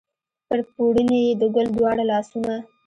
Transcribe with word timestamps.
پر 0.47 0.59
پوړني 0.71 1.19
یې 1.27 1.33
د 1.41 1.43
ګل 1.55 1.67
دواړه 1.75 2.03
لاسونه 2.11 2.55